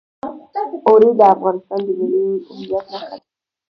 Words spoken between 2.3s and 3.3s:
هویت نښه ده.